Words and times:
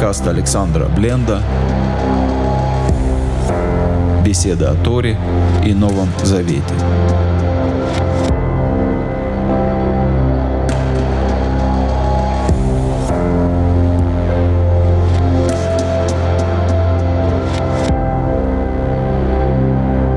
Подкаст 0.00 0.26
Александра 0.28 0.86
Бленда. 0.86 1.42
Беседа 4.24 4.70
о 4.70 4.74
Торе 4.76 5.18
и 5.62 5.74
Новом 5.74 6.08
Завете. 6.24 6.62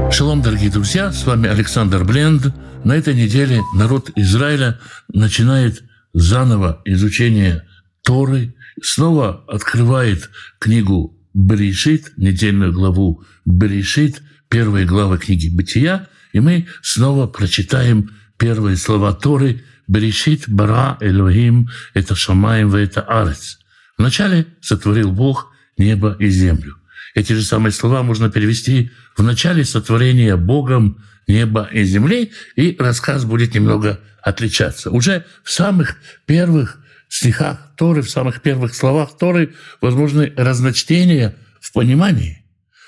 Шалом, 0.09 0.41
дорогие 0.41 0.71
друзья, 0.71 1.11
с 1.11 1.25
вами 1.25 1.49
Александр 1.49 2.05
Бленд. 2.05 2.53
На 2.85 2.93
этой 2.93 3.15
неделе 3.15 3.59
народ 3.75 4.11
Израиля 4.15 4.79
начинает 5.09 5.83
заново 6.13 6.81
изучение 6.85 7.63
Торы, 8.01 8.55
снова 8.81 9.43
открывает 9.47 10.29
книгу 10.59 11.17
Берешит, 11.33 12.13
недельную 12.17 12.71
главу 12.71 13.23
Берешит, 13.45 14.21
первые 14.49 14.85
главы 14.85 15.17
книги 15.17 15.49
Бытия, 15.49 16.07
и 16.31 16.39
мы 16.39 16.67
снова 16.81 17.27
прочитаем 17.27 18.11
первые 18.37 18.77
слова 18.77 19.13
Торы 19.13 19.63
Берешит 19.87 20.47
бара 20.47 20.97
Элохим 21.01 21.69
это 21.93 22.15
Шамаем 22.15 22.73
это 22.75 23.01
Арец. 23.01 23.59
Вначале 23.97 24.47
сотворил 24.61 25.11
Бог 25.11 25.51
небо 25.77 26.15
и 26.19 26.29
землю. 26.29 26.75
Эти 27.15 27.33
же 27.33 27.43
самые 27.43 27.71
слова 27.71 28.01
можно 28.03 28.29
перевести 28.29 28.91
в 29.15 29.23
начале 29.23 29.65
сотворения 29.65 30.35
Богом 30.35 31.03
неба 31.27 31.69
и 31.71 31.83
земли, 31.83 32.31
и 32.55 32.75
рассказ 32.77 33.25
будет 33.25 33.53
немного 33.53 33.99
отличаться. 34.21 34.89
Уже 34.89 35.25
в 35.43 35.51
самых 35.51 35.97
первых 36.25 36.79
стихах 37.15 37.75
Торы, 37.77 38.01
в 38.01 38.09
самых 38.09 38.41
первых 38.41 38.73
словах 38.73 39.17
Торы 39.17 39.53
возможны 39.81 40.33
разночтения 40.35 41.35
в 41.61 41.71
понимании. 41.71 42.43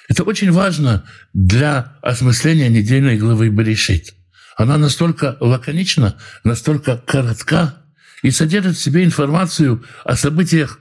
Это 0.08 0.24
очень 0.24 0.52
важно 0.52 1.06
для 1.34 1.98
осмысления 2.02 2.70
недельной 2.70 3.18
главы 3.18 3.50
Берешит. 3.50 4.14
Она 4.58 4.78
настолько 4.78 5.38
лаконична, 5.40 6.16
настолько 6.44 6.98
коротка 6.98 7.76
и 8.22 8.32
содержит 8.32 8.78
в 8.78 8.82
себе 8.82 9.04
информацию 9.04 9.84
о 10.04 10.16
событиях 10.16 10.80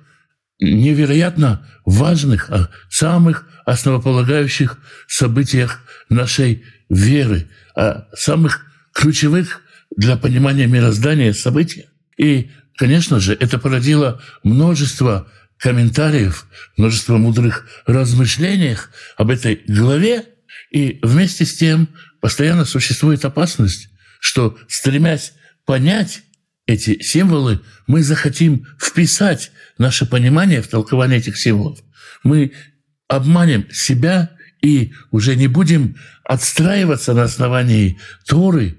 невероятно 0.61 1.67
важных, 1.85 2.51
о 2.51 2.71
самых 2.89 3.47
основополагающих 3.67 4.79
событиях 5.09 5.81
нашей 6.09 6.65
веры, 6.89 7.51
о 7.75 8.05
самых 8.15 8.65
ключевых 8.95 9.61
для 9.97 10.17
понимания 10.17 10.67
мироздания 10.67 11.33
событиях. 11.33 11.89
И, 12.17 12.51
конечно 12.77 13.21
же, 13.21 13.35
это 13.35 13.59
породило 13.59 14.21
множество 14.43 15.29
комментариев, 15.59 16.47
множество 16.77 17.17
мудрых 17.17 17.67
размышлений 17.87 18.77
об 19.17 19.31
этой 19.31 19.63
главе, 19.67 20.25
и 20.71 20.99
вместе 21.03 21.45
с 21.45 21.57
тем 21.57 21.89
постоянно 22.21 22.65
существует 22.65 23.25
опасность, 23.25 23.89
что, 24.21 24.59
стремясь 24.69 25.35
понять 25.65 26.23
эти 26.67 27.03
символы, 27.03 27.61
мы 27.87 28.03
захотим 28.03 28.67
вписать 28.81 29.53
наше 29.79 30.07
понимание 30.07 30.63
в 30.63 30.69
толкование 30.69 31.19
этих 31.19 31.37
символов. 31.37 31.81
Мы 32.23 32.53
обманем 33.09 33.69
себя 33.71 34.31
и 34.63 34.93
уже 35.11 35.37
не 35.37 35.47
будем 35.47 35.97
отстраиваться 36.25 37.13
на 37.13 37.25
основании 37.25 37.99
Торы, 38.27 38.79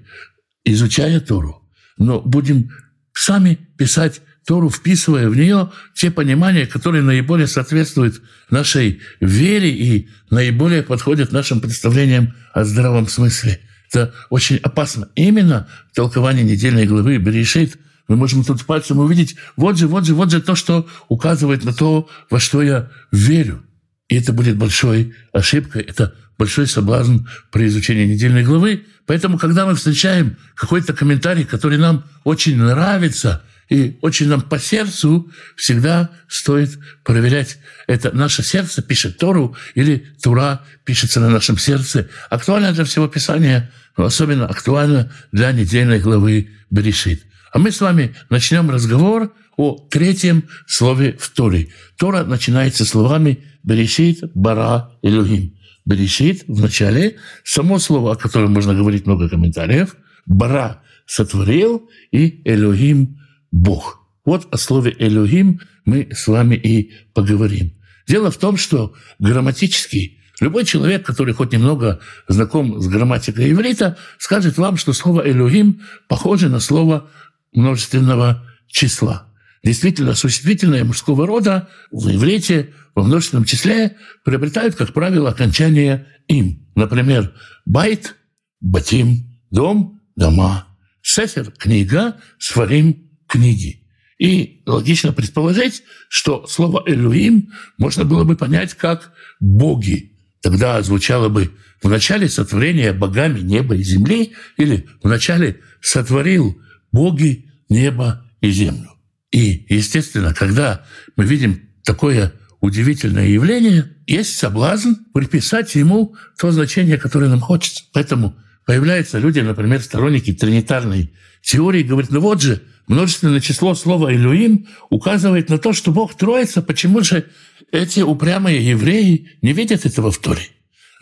изучая 0.64 1.20
Тору, 1.20 1.62
но 1.96 2.20
будем 2.20 2.72
сами 3.18 3.58
писать 3.76 4.20
Тору, 4.46 4.70
вписывая 4.70 5.28
в 5.28 5.36
нее 5.36 5.72
те 5.94 6.10
понимания, 6.10 6.66
которые 6.66 7.02
наиболее 7.02 7.48
соответствуют 7.48 8.22
нашей 8.48 9.00
вере 9.20 9.70
и 9.70 10.08
наиболее 10.30 10.82
подходят 10.82 11.32
нашим 11.32 11.60
представлениям 11.60 12.34
о 12.52 12.64
здравом 12.64 13.08
смысле. 13.08 13.60
Это 13.88 14.14
очень 14.30 14.56
опасно. 14.58 15.08
Именно 15.16 15.66
в 15.90 15.96
толковании 15.96 16.44
недельной 16.44 16.86
главы 16.86 17.16
Берешит 17.16 17.76
мы 18.06 18.16
можем 18.16 18.44
тут 18.44 18.64
пальцем 18.64 18.98
увидеть, 18.98 19.34
вот 19.56 19.78
же, 19.78 19.88
вот 19.88 20.04
же, 20.06 20.14
вот 20.14 20.30
же 20.30 20.40
то, 20.40 20.54
что 20.54 20.86
указывает 21.08 21.64
на 21.64 21.72
то, 21.72 22.08
во 22.30 22.38
что 22.38 22.62
я 22.62 22.90
верю. 23.10 23.64
И 24.08 24.16
это 24.16 24.32
будет 24.32 24.56
большой 24.56 25.14
ошибкой, 25.32 25.82
это 25.82 26.14
большой 26.38 26.66
соблазн 26.66 27.26
при 27.50 27.66
изучении 27.66 28.06
недельной 28.06 28.44
главы. 28.44 28.84
Поэтому, 29.06 29.38
когда 29.38 29.66
мы 29.66 29.74
встречаем 29.74 30.36
какой-то 30.54 30.92
комментарий, 30.92 31.44
который 31.44 31.78
нам 31.78 32.04
очень 32.24 32.56
нравится 32.56 33.42
и 33.68 33.98
очень 34.00 34.28
нам 34.28 34.42
по 34.42 34.58
сердцу, 34.58 35.30
всегда 35.56 36.10
стоит 36.28 36.78
проверять, 37.04 37.58
это 37.86 38.14
наше 38.14 38.42
сердце 38.42 38.82
пишет 38.82 39.18
Тору 39.18 39.56
или 39.74 40.06
Тура 40.22 40.62
пишется 40.84 41.20
на 41.20 41.30
нашем 41.30 41.58
сердце. 41.58 42.08
Актуально 42.30 42.72
для 42.72 42.84
всего 42.84 43.08
Писания, 43.08 43.70
но 43.96 44.04
особенно 44.04 44.46
актуально 44.46 45.12
для 45.32 45.50
недельной 45.52 45.98
главы 45.98 46.50
Берешит. 46.70 47.22
А 47.52 47.58
мы 47.58 47.70
с 47.70 47.80
вами 47.80 48.14
начнем 48.28 48.70
разговор 48.70 49.32
о 49.56 49.86
третьем 49.90 50.44
слове 50.66 51.16
в 51.18 51.30
Торе. 51.30 51.68
Тора 51.96 52.24
начинается 52.24 52.84
словами 52.84 53.44
«Берешит 53.62 54.20
бара 54.34 54.92
Элюхим». 55.02 55.54
Берешит 55.84 56.44
в 56.48 56.60
начале, 56.60 57.16
само 57.44 57.78
слово, 57.78 58.12
о 58.12 58.16
котором 58.16 58.52
можно 58.52 58.74
говорить 58.74 59.06
много 59.06 59.28
комментариев, 59.28 59.96
«бара»– 60.26 60.82
сотворил 61.06 61.88
и 62.10 62.42
«Элюхим»– 62.44 63.20
Бог. 63.52 64.00
Вот 64.24 64.48
о 64.52 64.56
слове 64.58 64.94
«Элюхим» 64.98 65.60
мы 65.84 66.08
с 66.12 66.26
вами 66.26 66.56
и 66.56 66.92
поговорим. 67.14 67.72
Дело 68.08 68.30
в 68.30 68.36
том, 68.36 68.56
что 68.56 68.94
грамматически 69.18 70.18
любой 70.40 70.64
человек, 70.64 71.06
который 71.06 71.32
хоть 71.32 71.52
немного 71.52 72.00
знаком 72.28 72.80
с 72.80 72.88
грамматикой 72.88 73.52
иврита, 73.52 73.96
скажет 74.18 74.58
вам, 74.58 74.76
что 74.76 74.92
слово 74.92 75.28
«Элюхим» 75.28 75.82
похоже 76.08 76.48
на 76.48 76.60
слово 76.60 77.08
множественного 77.52 78.44
числа. 78.66 79.25
Действительно, 79.66 80.14
существительное 80.14 80.84
мужского 80.84 81.26
рода 81.26 81.68
в 81.90 82.08
иврите 82.14 82.72
во 82.94 83.02
множественном 83.02 83.44
числе 83.44 83.96
приобретают, 84.24 84.76
как 84.76 84.92
правило, 84.92 85.30
окончание 85.30 86.06
«им». 86.28 86.68
Например, 86.76 87.34
«байт», 87.64 88.14
«батим», 88.60 89.40
«дом», 89.50 90.00
«дома», 90.14 90.68
«сефер»– 91.02 91.50
«книга», 91.58 92.14
«сфарим»– 92.38 93.10
«книги». 93.26 93.82
И 94.20 94.62
логично 94.66 95.12
предположить, 95.12 95.82
что 96.08 96.46
слово 96.46 96.84
«элюим» 96.86 97.52
можно 97.76 98.04
было 98.04 98.22
бы 98.22 98.36
понять 98.36 98.74
как 98.74 99.12
«боги». 99.40 100.12
Тогда 100.42 100.80
звучало 100.82 101.28
бы 101.28 101.50
«в 101.82 101.88
начале 101.88 102.28
сотворения 102.28 102.92
богами 102.92 103.40
неба 103.40 103.74
и 103.74 103.82
земли» 103.82 104.32
или 104.58 104.86
«в 105.02 105.08
начале 105.08 105.58
сотворил 105.80 106.56
боги 106.92 107.50
небо 107.68 108.24
и 108.40 108.52
землю». 108.52 108.95
И, 109.36 109.66
естественно, 109.68 110.32
когда 110.32 110.86
мы 111.14 111.26
видим 111.26 111.68
такое 111.84 112.32
удивительное 112.62 113.26
явление, 113.26 113.94
есть 114.06 114.38
соблазн 114.38 114.92
приписать 115.12 115.74
ему 115.74 116.16
то 116.38 116.50
значение, 116.52 116.96
которое 116.96 117.28
нам 117.28 117.40
хочется. 117.40 117.84
Поэтому 117.92 118.34
появляются 118.64 119.18
люди, 119.18 119.40
например, 119.40 119.82
сторонники 119.82 120.32
тринитарной 120.32 121.12
теории, 121.42 121.82
говорят, 121.82 122.12
ну 122.12 122.20
вот 122.20 122.40
же, 122.40 122.62
множественное 122.88 123.40
число 123.40 123.74
слова 123.74 124.10
«Илюим» 124.10 124.68
указывает 124.88 125.50
на 125.50 125.58
то, 125.58 125.74
что 125.74 125.90
Бог 125.92 126.14
троица, 126.14 126.62
почему 126.62 127.02
же 127.02 127.26
эти 127.72 128.00
упрямые 128.00 128.66
евреи 128.66 129.32
не 129.42 129.52
видят 129.52 129.84
этого 129.84 130.10
в 130.10 130.16
Торе? 130.16 130.48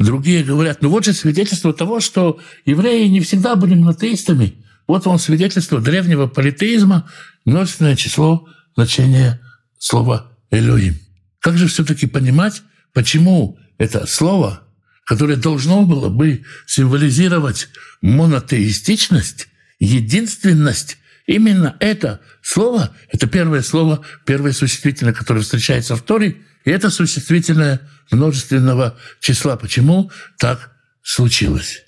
Другие 0.00 0.42
говорят, 0.42 0.82
ну 0.82 0.88
вот 0.88 1.04
же 1.04 1.12
свидетельство 1.12 1.72
того, 1.72 2.00
что 2.00 2.40
евреи 2.66 3.06
не 3.06 3.20
всегда 3.20 3.54
были 3.54 3.76
монотеистами. 3.76 4.63
Вот 4.86 5.06
вам 5.06 5.18
свидетельство 5.18 5.80
древнего 5.80 6.26
политеизма, 6.26 7.10
множественное 7.44 7.96
число 7.96 8.48
значения 8.76 9.40
слова 9.78 10.32
«Элюим». 10.50 10.98
Как 11.40 11.56
же 11.56 11.68
все-таки 11.68 12.06
понимать, 12.06 12.62
почему 12.92 13.58
это 13.78 14.06
слово, 14.06 14.62
которое 15.04 15.36
должно 15.36 15.84
было 15.84 16.08
бы 16.08 16.44
символизировать 16.66 17.68
монотеистичность, 18.02 19.48
единственность, 19.78 20.98
именно 21.26 21.76
это 21.80 22.20
слово, 22.42 22.94
это 23.10 23.26
первое 23.26 23.62
слово, 23.62 24.04
первое 24.26 24.52
существительное, 24.52 25.14
которое 25.14 25.40
встречается 25.40 25.96
в 25.96 26.02
Торе, 26.02 26.36
и 26.64 26.70
это 26.70 26.90
существительное 26.90 27.80
множественного 28.10 28.98
числа. 29.20 29.56
Почему 29.56 30.10
так 30.38 30.72
случилось? 31.02 31.82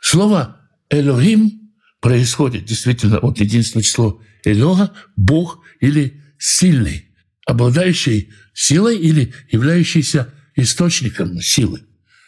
Слово 0.00 0.56
«Элохим» 0.90 1.61
происходит 2.02 2.64
действительно 2.64 3.18
от 3.18 3.38
единственного 3.38 3.84
числа 3.84 4.18
Элога, 4.44 4.92
Бог 5.16 5.60
или 5.80 6.20
сильный 6.36 7.06
обладающий 7.46 8.30
силой 8.52 8.98
или 8.98 9.32
являющийся 9.50 10.34
источником 10.56 11.40
силы. 11.40 11.82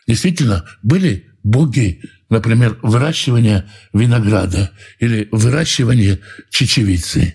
Действительно, 0.06 0.64
были 0.82 1.28
боги, 1.42 2.02
например, 2.30 2.78
выращивания 2.82 3.68
винограда 3.92 4.70
или 5.00 5.28
выращивания 5.32 6.20
чечевицы. 6.50 7.34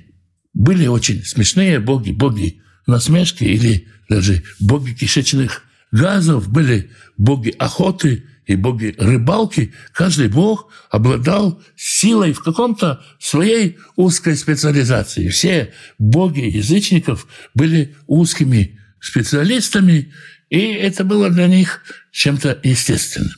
Были 0.54 0.88
очень 0.88 1.26
смешные 1.26 1.80
боги, 1.80 2.12
боги 2.12 2.62
насмешки 2.88 3.44
или 3.44 3.88
даже 4.08 4.44
боги 4.62 4.94
кишечных 4.94 5.64
газов, 5.92 6.50
были 6.50 6.90
боги 7.18 7.54
охоты 7.60 8.24
и 8.50 8.56
боги 8.56 8.96
рыбалки. 8.98 9.76
Каждый 9.94 10.28
бог 10.28 10.72
обладал 10.90 11.62
силой 11.76 12.34
в 12.34 12.42
каком-то 12.42 13.00
своей 13.20 13.78
узкой 13.96 14.36
специализации. 14.36 15.28
Все 15.28 15.72
боги 16.00 16.40
язычников 16.40 17.28
были 17.54 17.96
узкими 18.08 18.80
специалистами, 19.00 20.12
и 20.50 20.62
это 20.62 21.04
было 21.04 21.30
для 21.30 21.46
них 21.48 21.84
чем-то 22.12 22.60
естественным. 22.64 23.30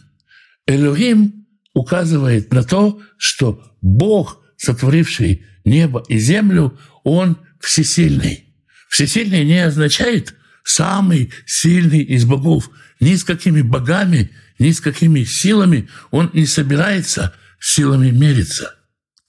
Элохим 0.66 1.46
указывает 1.74 2.54
на 2.54 2.64
то, 2.64 3.02
что 3.18 3.62
Бог, 3.82 4.42
сотворивший 4.56 5.46
небо 5.66 6.06
и 6.08 6.20
землю, 6.20 6.80
Он 7.04 7.38
всесильный. 7.60 8.46
Всесильный 8.88 9.44
не 9.44 9.60
означает 9.60 10.36
самый 10.64 11.34
сильный 11.46 12.02
из 12.02 12.24
богов. 12.24 12.70
Ни 13.02 13.16
с 13.16 13.26
какими 13.26 13.62
богами, 13.62 14.32
ни 14.60 14.72
с 14.72 14.82
какими 14.82 15.24
силами 15.24 15.90
он 16.12 16.30
не 16.34 16.46
собирается 16.46 17.34
силами 17.60 18.12
мериться. 18.12 18.76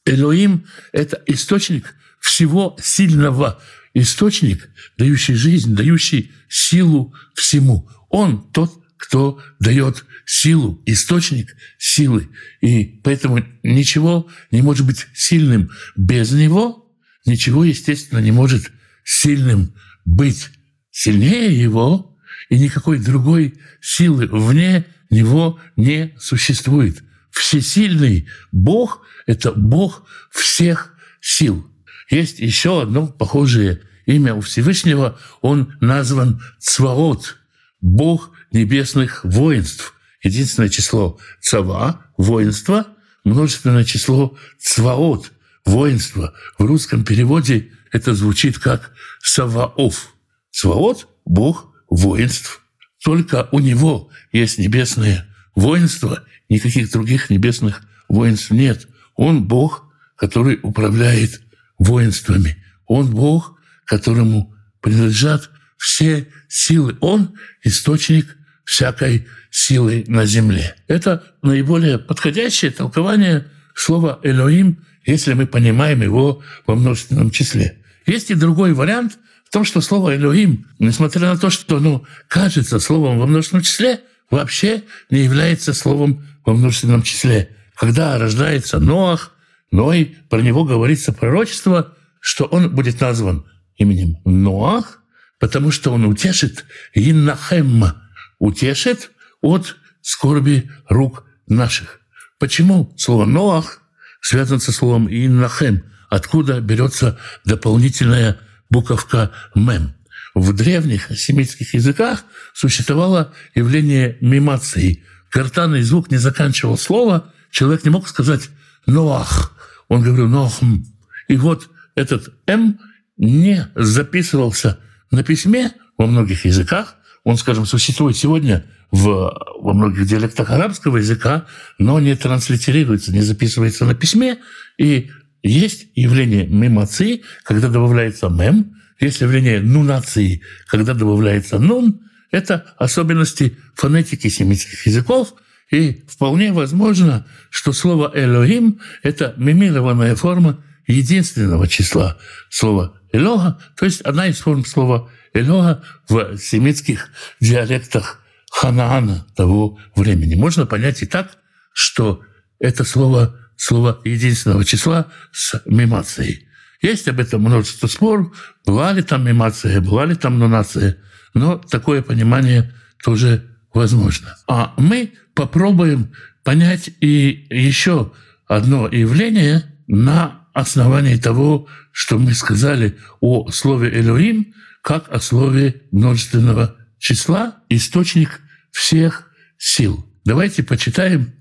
Элоим– 0.05 0.67
это 0.93 1.23
источник 1.27 1.95
всего 2.21 2.77
сильного, 2.83 3.63
источник, 3.95 4.69
дающий 4.99 5.35
жизнь, 5.35 5.75
дающий 5.75 6.33
силу 6.49 7.15
всему. 7.35 7.89
Он 8.09 8.51
тот, 8.53 8.73
кто 8.97 9.43
дает 9.61 10.05
силу, 10.25 10.83
источник 10.87 11.55
силы. 11.79 12.29
И 12.61 13.01
поэтому 13.03 13.45
ничего 13.63 14.29
не 14.51 14.63
может 14.63 14.87
быть 14.87 15.07
сильным 15.15 15.71
без 15.97 16.33
него– 16.33 16.79
ничего, 17.25 17.65
естественно, 17.65 18.19
не 18.19 18.33
может 18.33 18.71
сильным 19.05 19.75
быть 20.05 20.51
сильнее 20.91 21.59
его, 21.59 22.17
и 22.49 22.59
никакой 22.59 22.99
другой 22.99 23.55
силы 23.81 24.27
вне 24.27 24.85
него 25.13 25.61
не 25.77 26.15
существует. 26.19 27.03
Всесильный 27.31 28.29
Бог– 28.51 29.03
это 29.27 29.53
Бог 29.53 30.05
всех 30.31 30.95
сил. 31.21 31.71
Есть 32.11 32.41
еще 32.41 32.83
одно 32.83 33.07
похожее 33.07 33.83
имя 34.07 34.35
у 34.35 34.41
Всевышнего. 34.41 35.19
Он 35.41 35.75
назван 35.81 36.43
Цваот, 36.59 37.39
Бог 37.81 38.31
небесных 38.53 39.25
воинств. 39.25 39.95
Единственное 40.23 40.69
число 40.69 41.19
Цава– 41.41 42.07
воинство, 42.17 42.87
множественное 43.25 43.85
число 43.85 44.37
Цваот– 44.59 45.33
воинство. 45.65 46.35
В 46.59 46.65
русском 46.65 47.05
переводе 47.05 47.73
это 47.91 48.15
звучит 48.15 48.59
как 48.59 48.93
«саваоф». 49.23 50.15
Саваот– 50.51 51.09
бог 51.25 51.73
воинств. 51.89 52.62
Только 53.05 53.49
у 53.51 53.59
него 53.59 54.11
есть 54.31 54.59
небесное 54.59 55.27
воинство, 55.55 56.23
никаких 56.49 56.91
других 56.93 57.31
небесных 57.31 57.83
воинств 58.09 58.51
нет. 58.51 58.89
Он 59.17 59.45
бог, 59.45 59.93
который 60.17 60.61
управляет 60.63 61.43
воинствами. 61.79 62.63
Он 62.87 63.11
бог, 63.11 63.59
которому 63.85 64.55
принадлежат 64.81 65.51
все 65.77 66.29
силы. 66.49 66.97
Он– 67.01 67.35
источник 67.65 68.37
всякой 68.65 69.27
силы 69.51 70.05
на 70.07 70.25
земле. 70.25 70.77
Это 70.87 71.25
наиболее 71.43 71.99
подходящее 71.99 72.71
толкование 72.71 73.47
слова 73.75 74.21
«Элоим», 74.23 74.85
если 75.05 75.33
мы 75.33 75.47
понимаем 75.47 76.03
его 76.03 76.43
во 76.67 76.77
множественном 76.77 77.31
числе. 77.31 77.79
Есть 78.07 78.31
и 78.31 78.35
другой 78.35 78.73
вариант 78.73 79.19
в 79.53 79.55
том, 79.55 79.67
что 79.67 79.83
слово 79.83 80.17
«Элоим», 80.17 80.67
несмотря 80.79 81.29
на 81.29 81.37
то, 81.37 81.51
что 81.51 81.77
оно 81.77 82.07
кажется 82.27 82.81
словом 82.81 83.19
во 83.19 83.27
множественном 83.27 83.63
числе, 83.63 84.01
вообще 84.31 84.83
не 85.11 85.25
является 85.25 85.75
словом 85.75 86.25
во 86.47 86.55
множественном 86.55 87.03
числе. 87.03 87.55
Когда 87.77 88.17
рождается 88.17 88.79
Ноах, 88.81 89.33
Ной, 89.71 90.17
про 90.31 90.41
него 90.41 90.65
говорится 90.65 91.13
пророчество, 91.13 91.95
что 92.19 92.47
он 92.47 92.75
будет 92.75 93.03
назван 93.03 93.45
именем 93.77 94.17
Ноах, 94.25 95.03
потому 95.39 95.71
что 95.71 95.93
он 95.93 96.07
утешит 96.07 96.65
Иннахемма, 96.95 98.03
утешит 98.39 99.11
от 99.43 99.77
скорби 100.01 100.71
рук 100.89 101.27
наших. 101.47 102.01
Почему 102.39 102.95
слово 102.97 103.27
«Ноах» 103.27 103.83
связан 104.23 104.61
со 104.61 104.73
словом 104.73 105.09
«иннахем», 105.11 105.85
откуда 106.09 106.63
берется 106.63 107.19
дополнительная 107.45 108.39
буковка 108.73 109.31
«мем». 109.55 109.95
В 110.35 110.55
древних 110.55 111.17
семитских 111.17 111.75
языках 111.75 112.25
существовало 112.55 113.35
явление 113.55 114.17
мимации. 114.23 115.05
Картанный 115.31 115.83
звук 115.83 116.11
не 116.11 116.17
заканчивал 116.17 116.79
слово, 116.79 117.33
человек 117.51 117.85
не 117.85 117.91
мог 117.91 118.09
сказать 118.09 118.49
«ноах», 118.87 119.53
он 119.89 120.03
говорил 120.03 120.29
«нохм». 120.29 120.87
И 121.29 121.37
вот 121.37 121.69
этот 121.95 122.35
«м» 122.47 122.81
не 123.19 123.69
записывался 123.75 124.79
на 125.11 125.23
письме 125.23 125.73
во 125.99 126.07
многих 126.07 126.47
языках, 126.47 126.97
он, 127.25 127.37
скажем, 127.37 127.67
существует 127.67 128.17
сегодня 128.17 128.65
в, 128.91 129.33
во 129.61 129.73
многих 129.75 130.07
диалектах 130.07 130.51
арабского 130.51 130.97
языка, 130.97 131.47
но 131.79 132.01
не 132.01 132.17
транслитерируется, 132.17 133.13
не 133.13 133.21
записывается 133.21 133.85
на 133.85 133.95
письме. 133.95 134.39
И 134.79 135.11
есть 135.43 135.89
явление 135.95 136.47
мемации, 136.47 137.23
когда 137.45 137.69
добавляется 137.69 138.29
мем, 138.29 138.77
есть 139.01 139.21
явление 139.21 139.61
нунации, 139.61 140.43
когда 140.67 140.95
добавляется 140.95 141.59
нун. 141.59 142.01
Это 142.31 142.75
особенности 142.79 143.59
фонетики 143.75 144.29
семитских 144.29 144.87
языков, 144.87 145.35
и 145.71 146.05
вполне 146.09 146.53
возможно, 146.53 147.27
что 147.51 147.73
слово 147.73 148.13
«элохим»— 148.15 148.81
это 149.03 149.35
мемированная 149.37 150.15
форма 150.15 150.63
единственного 150.87 151.67
числа 151.67 152.19
слова 152.51 153.01
«элога», 153.13 153.59
то 153.77 153.87
есть 153.87 154.03
одна 154.03 154.29
из 154.29 154.39
форм 154.39 154.65
слова 154.65 155.11
«элога» 155.35 155.83
в 156.09 156.37
семитских 156.37 157.11
диалектах 157.41 158.23
Ханаана 158.51 159.27
того 159.35 159.79
времени. 159.97 160.35
Можно 160.35 160.67
понять 160.67 161.03
и 161.03 161.07
так, 161.07 161.39
что 161.73 162.21
это 162.61 162.85
слово, 162.85 163.35
слово 163.57 164.01
единственного 164.05 164.65
числа 164.65 165.09
с 165.33 165.63
мимацией. 165.67 166.49
Есть 166.81 167.07
об 167.09 167.21
этом 167.21 167.43
множество 167.43 167.87
споров, 167.87 168.57
была 168.67 168.93
ли 168.93 169.03
там 169.03 169.25
мимация, 169.25 169.81
была 169.81 170.05
ли 170.05 170.15
там 170.17 170.39
нунация, 170.39 170.99
но 171.33 171.57
такое 171.57 172.03
понимание 172.03 172.73
тоже 173.03 173.45
возможно. 173.73 174.37
А 174.49 174.75
мы 174.77 175.13
попробуем 175.35 176.13
понять 176.43 176.91
и 177.01 177.47
еще 177.51 178.13
одно 178.47 178.89
явление 178.89 179.65
на 179.87 180.49
основании 180.53 181.17
того, 181.17 181.69
что 181.93 182.19
мы 182.19 182.35
сказали 182.35 182.99
о 183.21 183.51
слове 183.51 184.01
«Элоим», 184.01 184.55
как 184.83 185.09
о 185.13 185.21
слове 185.21 185.83
множественного 185.93 186.77
числа, 186.99 187.59
источник 187.69 188.41
всех 188.73 189.31
сил. 189.57 190.05
Давайте 190.25 190.63
почитаем 190.65 191.33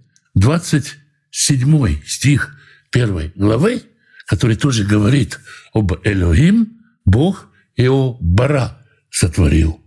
27 1.32 2.04
стих 2.06 2.56
первой 2.92 3.32
главы, 3.36 3.84
который 4.28 4.56
тоже 4.56 4.84
говорит 4.84 5.40
об 5.74 5.94
Элохим, 6.04 6.80
Бог 7.06 7.50
о 7.78 8.18
Бара 8.20 8.86
сотворил. 9.10 9.82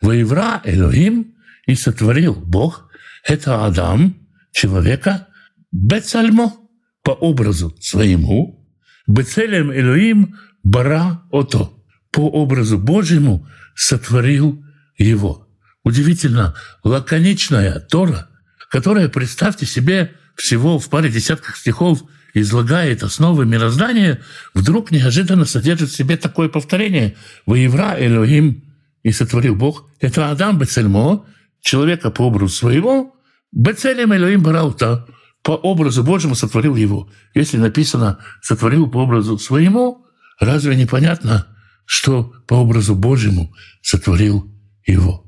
Воевра 0.00 0.60
Элохим 0.64 1.34
и 1.66 1.74
сотворил 1.74 2.34
Бог, 2.34 2.90
это 3.24 3.64
Адам, 3.64 4.16
человека, 4.52 5.28
Бецальмо, 5.72 6.56
по 7.02 7.10
образу 7.12 7.76
своему, 7.80 8.68
Бецелем 9.06 9.72
Элохим 9.72 10.36
Бара 10.62 11.22
Ото, 11.30 11.72
по 12.10 12.28
образу 12.28 12.78
Божьему 12.78 13.46
сотворил 13.74 14.62
его. 14.98 15.48
Удивительно 15.82 16.54
лаконичная 16.84 17.80
Тора, 17.80 18.28
которая, 18.70 19.08
представьте 19.08 19.64
себе, 19.64 20.14
всего 20.40 20.78
в 20.78 20.88
паре 20.88 21.10
десятках 21.10 21.56
стихов 21.56 22.02
излагает 22.34 23.02
основы 23.02 23.44
мироздания, 23.44 24.20
вдруг 24.54 24.90
неожиданно 24.90 25.44
содержит 25.44 25.90
в 25.90 25.96
себе 25.96 26.16
такое 26.16 26.48
повторение 26.48 27.16
«Воевра 27.46 27.96
Элохим» 27.98 28.64
и 29.02 29.12
сотворил 29.12 29.56
Бог. 29.56 29.88
Это 30.00 30.30
Адам 30.30 30.58
Бецельмо, 30.58 31.26
человека 31.60 32.10
по 32.10 32.22
образу 32.22 32.54
своего, 32.54 33.14
Бецелем 33.52 34.14
Элохим 34.14 34.42
Бараута, 34.42 35.06
по 35.42 35.52
образу 35.52 36.04
Божьему 36.04 36.34
сотворил 36.34 36.76
его. 36.76 37.10
Если 37.34 37.56
написано 37.56 38.18
«сотворил 38.42 38.88
по 38.88 38.98
образу 38.98 39.38
своему», 39.38 40.06
разве 40.38 40.76
непонятно, 40.76 41.46
что 41.84 42.32
по 42.46 42.54
образу 42.54 42.94
Божьему 42.94 43.52
сотворил 43.82 44.50
его? 44.86 45.26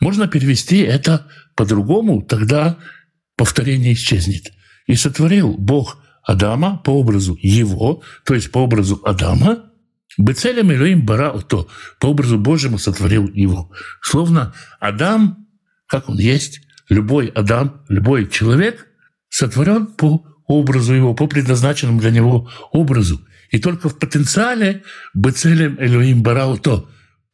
Можно 0.00 0.28
перевести 0.28 0.78
это 0.78 1.26
по-другому, 1.54 2.22
тогда 2.22 2.76
повторение 3.36 3.92
исчезнет. 3.92 4.52
И 4.86 4.94
сотворил 4.96 5.56
Бог 5.56 5.98
Адама 6.22 6.78
по 6.78 6.90
образу 6.90 7.36
его, 7.40 8.02
то 8.24 8.34
есть 8.34 8.50
по 8.50 8.58
образу 8.58 9.00
Адама, 9.04 9.70
Бецелем 10.18 10.72
Илоим 10.72 11.04
бара 11.04 11.38
то 11.40 11.68
по 12.00 12.06
образу 12.06 12.38
Божьему 12.38 12.78
сотворил 12.78 13.28
его. 13.28 13.70
Словно 14.02 14.54
Адам, 14.80 15.46
как 15.86 16.08
он 16.08 16.18
есть, 16.18 16.60
любой 16.88 17.28
Адам, 17.28 17.82
любой 17.88 18.28
человек 18.28 18.86
сотворен 19.28 19.86
по 19.86 20.24
образу 20.46 20.94
его, 20.94 21.14
по 21.14 21.26
предназначенному 21.26 22.00
для 22.00 22.10
него 22.10 22.50
образу. 22.72 23.20
И 23.50 23.58
только 23.58 23.88
в 23.88 23.98
потенциале 23.98 24.82
Бецелем 25.14 25.76
Элоим 25.78 26.22
Барау 26.22 26.56
то 26.56 26.88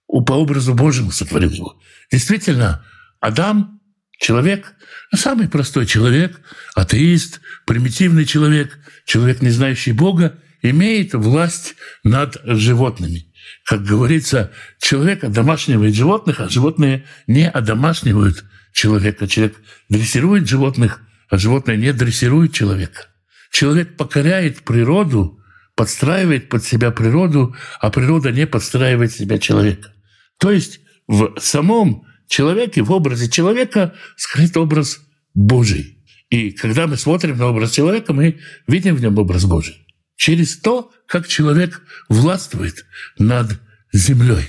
по 0.09 0.33
образу 0.33 0.75
Божьему 0.75 1.13
сотворил 1.13 1.51
его. 1.51 1.81
Действительно, 2.11 2.85
Адам– 3.21 3.79
человек, 4.23 4.75
самый 5.15 5.49
простой 5.49 5.85
человек, 5.85 6.41
атеист, 6.75 7.41
примитивный 7.67 8.25
человек, 8.25 8.79
человек, 9.05 9.43
не 9.43 9.51
знающий 9.51 9.93
Бога, 9.93 10.39
имеет 10.63 11.13
власть 11.13 11.75
над 12.05 12.41
животными. 12.45 13.27
Как 13.67 13.83
говорится, 13.85 14.53
человек 14.81 15.25
одомашнивает 15.25 15.95
животных, 15.95 16.39
а 16.39 16.49
животные 16.49 17.05
не 17.27 17.49
одомашнивают 17.49 18.45
человека. 18.73 19.27
Человек 19.27 19.57
дрессирует 19.89 20.49
животных, 20.49 21.01
а 21.29 21.37
животное 21.37 21.77
не 21.77 21.93
дрессирует 21.93 22.53
человека. 22.53 23.09
Человек 23.51 23.97
покоряет 23.97 24.63
природу, 24.63 25.41
подстраивает 25.75 26.49
под 26.49 26.63
себя 26.63 26.93
природу, 26.93 27.57
а 27.81 27.91
природа 27.91 28.31
не 28.31 28.47
подстраивает 28.47 29.13
себя 29.13 29.39
человека. 29.39 29.93
То 30.39 30.53
есть 30.53 30.81
в 31.09 31.35
самом 31.41 32.07
человеке, 32.33 32.83
в 32.83 32.91
образе 32.91 33.29
человека 33.29 33.93
скрыт 34.17 34.57
образ 34.57 35.01
Божий. 35.35 35.99
И 36.31 36.51
когда 36.51 36.87
мы 36.87 36.97
смотрим 36.97 37.37
на 37.37 37.49
образ 37.49 37.73
человека, 37.73 38.15
мы 38.15 38.39
видим 38.67 38.97
в 38.97 39.03
нем 39.03 39.19
образ 39.19 39.45
Божий. 39.45 39.87
Через 40.17 40.57
то, 40.57 40.91
как 41.07 41.29
человек 41.29 41.83
властвует 42.09 42.87
над 43.19 43.61
землей. 43.93 44.45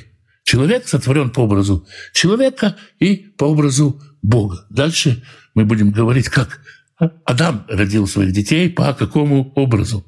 Человек 0.45 0.87
сотворен 0.87 1.29
по 1.29 1.41
образу 1.41 1.85
человека 2.13 2.77
и 2.99 3.15
по 3.37 3.45
образу 3.45 4.01
Бога. 4.21 4.65
Дальше 4.69 5.21
мы 5.53 5.65
будем 5.65 5.91
говорить, 5.91 6.29
как 6.29 6.61
Адам 7.25 7.65
родил 7.67 8.07
своих 8.07 8.31
детей, 8.31 8.69
по 8.69 8.93
какому 8.93 9.51
образу. 9.55 10.05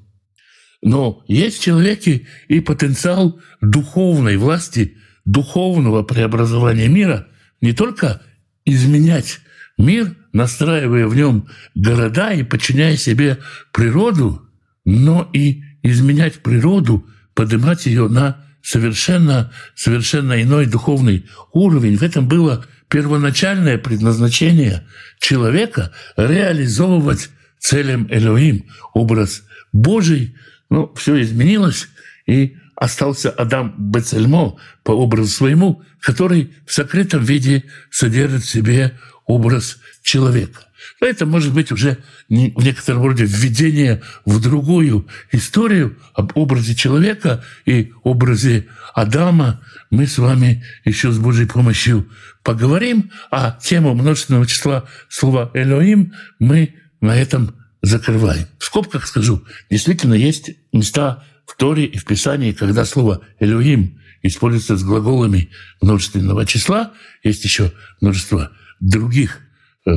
Но 0.81 1.23
есть 1.27 1.57
в 1.57 1.63
человеке 1.63 2.25
и 2.47 2.61
потенциал 2.61 3.41
духовной 3.59 4.37
власти, 4.37 4.97
духовного 5.25 6.03
преобразования 6.03 6.87
мира, 6.87 7.27
не 7.61 7.73
только 7.73 8.21
изменять 8.65 9.39
мир, 9.77 10.15
настраивая 10.33 11.07
в 11.07 11.15
нем 11.15 11.47
города 11.75 12.31
и 12.31 12.43
подчиняя 12.43 12.95
себе 12.97 13.39
природу, 13.71 14.41
но 14.83 15.29
и 15.33 15.63
изменять 15.83 16.35
природу, 16.39 17.07
поднимать 17.33 17.85
ее 17.85 18.07
на 18.07 18.43
совершенно, 18.61 19.51
совершенно 19.75 20.41
иной 20.41 20.65
духовный 20.65 21.25
уровень. 21.53 21.97
В 21.97 22.03
этом 22.03 22.27
было 22.27 22.65
первоначальное 22.89 23.77
предназначение 23.77 24.83
человека 25.19 25.91
реализовывать 26.17 27.29
целям 27.59 28.07
Элоим, 28.09 28.65
образ 28.93 29.43
Божий. 29.71 30.35
Но 30.69 30.93
все 30.95 31.21
изменилось, 31.21 31.89
и 32.25 32.57
остался 32.75 33.29
Адам 33.29 33.73
Бецельмо 33.77 34.57
по 34.83 34.91
образу 34.91 35.29
своему, 35.29 35.83
который 35.99 36.53
в 36.65 36.73
сокрытом 36.73 37.23
виде 37.23 37.63
содержит 37.89 38.43
в 38.43 38.49
себе 38.49 38.97
образ 39.25 39.79
человека. 40.03 40.61
Это 41.01 41.25
может 41.25 41.53
быть 41.53 41.71
уже 41.71 41.97
в 42.29 42.63
некотором 42.63 43.03
роде 43.03 43.25
введение 43.25 44.01
в 44.25 44.41
другую 44.41 45.07
историю 45.31 45.97
об 46.13 46.31
образе 46.35 46.75
человека 46.75 47.43
и 47.65 47.91
образе 48.03 48.67
Адама. 48.93 49.61
Мы 49.89 50.07
с 50.07 50.17
вами 50.17 50.63
еще 50.85 51.11
с 51.11 51.17
Божьей 51.17 51.47
помощью 51.47 52.09
поговорим, 52.43 53.11
а 53.31 53.57
тему 53.61 53.93
множественного 53.93 54.45
числа 54.45 54.85
слова 55.09 55.51
«Элоим» 55.53 56.13
мы 56.39 56.75
на 57.01 57.15
этом 57.15 57.55
закрываем. 57.81 58.47
В 58.57 58.65
скобках 58.65 59.07
скажу, 59.07 59.43
действительно 59.69 60.13
есть 60.13 60.51
места 60.71 61.23
в 61.45 61.55
Торе 61.57 61.85
и 61.85 61.97
в 61.97 62.05
Писании, 62.05 62.51
когда 62.51 62.85
слово 62.85 63.21
«Элоим» 63.39 64.01
используется 64.21 64.77
с 64.77 64.83
глаголами 64.83 65.51
множественного 65.81 66.45
числа. 66.45 66.93
Есть 67.23 67.43
еще 67.43 67.71
множество 68.01 68.51
других 68.79 69.41
э, 69.85 69.91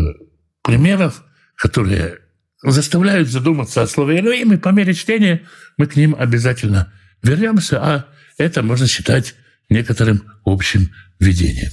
примеров, 0.63 1.25
которые 1.57 2.19
заставляют 2.63 3.29
задуматься 3.29 3.83
о 3.83 3.87
слове 3.87 4.21
«Элоим», 4.21 4.53
и 4.53 4.57
по 4.57 4.69
мере 4.71 4.95
чтения 4.95 5.43
мы 5.77 5.87
к 5.87 5.97
ним 5.97 6.15
обязательно 6.19 6.93
вернемся, 7.23 7.83
а 7.83 8.07
это 8.37 8.63
можно 8.63 8.87
считать 8.87 9.35
некоторым 9.69 10.23
общим 10.45 10.91
видением. 11.19 11.71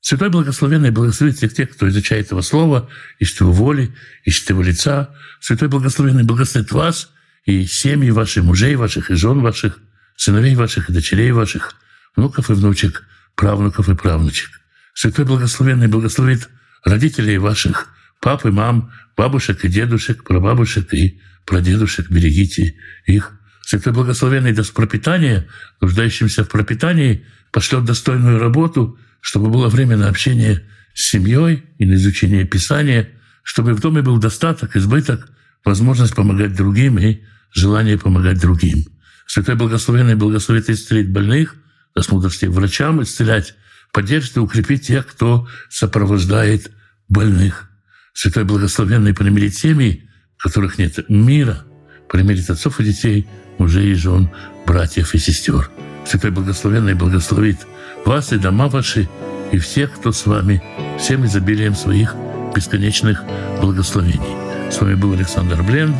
Святой 0.00 0.30
Благословенный 0.30 0.90
благословит 0.90 1.36
всех 1.36 1.54
тех, 1.54 1.70
кто 1.70 1.88
изучает 1.88 2.30
его 2.32 2.42
слово, 2.42 2.90
ищет 3.20 3.40
его 3.40 3.52
воли, 3.52 3.94
ищет 4.24 4.50
его 4.50 4.60
лица. 4.60 5.14
Святой 5.40 5.68
Благословенный 5.68 6.24
благословит 6.24 6.72
вас 6.72 7.10
и 7.44 7.66
семьи 7.66 8.10
ваших, 8.10 8.44
мужей 8.44 8.76
ваших 8.76 9.10
и 9.10 9.14
жен 9.14 9.40
ваших, 9.40 9.78
сыновей 10.16 10.54
ваших 10.54 10.88
и 10.88 10.92
дочерей 10.92 11.32
ваших, 11.32 11.74
внуков 12.16 12.50
и 12.50 12.54
внучек, 12.54 13.04
правнуков 13.34 13.88
и 13.88 13.94
правнучек. 13.94 14.50
Святой 14.94 15.24
Благословенный 15.24 15.88
благословит 15.88 16.48
родителей 16.84 17.38
ваших, 17.38 17.88
пап 18.20 18.44
и 18.44 18.50
мам, 18.50 18.92
бабушек 19.16 19.64
и 19.64 19.68
дедушек, 19.68 20.24
прабабушек 20.24 20.92
и 20.94 21.20
прадедушек. 21.46 22.10
Берегите 22.10 22.76
их. 23.06 23.32
Святой 23.62 23.92
Благословенный 23.92 24.52
даст 24.52 24.74
пропитание, 24.74 25.48
нуждающимся 25.80 26.44
в 26.44 26.48
пропитании, 26.48 27.26
пошлет 27.50 27.84
достойную 27.84 28.38
работу, 28.38 28.98
чтобы 29.20 29.50
было 29.50 29.68
время 29.68 29.96
на 29.96 30.08
общение 30.08 30.64
с 30.94 31.10
семьей 31.10 31.64
и 31.78 31.86
на 31.86 31.94
изучение 31.94 32.44
Писания, 32.44 33.08
чтобы 33.42 33.72
в 33.72 33.80
доме 33.80 34.02
был 34.02 34.18
достаток, 34.18 34.76
избыток, 34.76 35.30
возможность 35.64 36.14
помогать 36.14 36.54
другим 36.54 36.98
и 36.98 37.22
желание 37.52 37.98
помогать 37.98 38.40
другим. 38.40 38.84
Святой 39.26 39.54
Благословенный 39.54 40.14
благословит 40.14 40.68
исцелить 40.68 41.10
больных, 41.10 41.56
даст 41.94 42.10
мудрости 42.10 42.46
врачам 42.46 43.02
исцелять, 43.02 43.54
поддержит 43.92 44.36
и 44.36 44.40
укрепит 44.40 44.82
тех, 44.82 45.06
кто 45.06 45.48
сопровождает 45.70 46.70
больных. 47.08 47.70
Святой 48.14 48.44
Благословенный 48.44 49.14
примирит 49.14 49.54
семьи, 49.54 50.08
в 50.36 50.42
которых 50.42 50.78
нет 50.78 51.08
мира, 51.08 51.64
примирит 52.10 52.50
отцов 52.50 52.80
и 52.80 52.84
детей, 52.84 53.26
мужей 53.58 53.92
и 53.92 53.94
жен, 53.94 54.30
братьев 54.66 55.14
и 55.14 55.18
сестер. 55.18 55.70
Святой 56.06 56.30
Благословенный 56.30 56.94
благословит 56.94 57.58
вас 58.04 58.32
и 58.32 58.38
дома 58.38 58.68
ваши, 58.68 59.08
и 59.52 59.58
всех, 59.58 59.94
кто 59.94 60.12
с 60.12 60.26
вами, 60.26 60.62
всем 60.98 61.24
изобилием 61.24 61.74
своих 61.74 62.14
бесконечных 62.54 63.22
благословений. 63.60 64.41
С 64.72 64.80
вами 64.80 64.94
был 64.94 65.12
Александр 65.12 65.62
Бленд. 65.62 65.94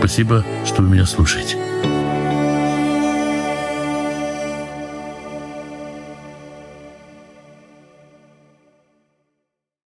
Спасибо, 0.00 0.44
что 0.66 0.82
вы 0.82 0.90
меня 0.90 1.06
слушаете. 1.06 1.56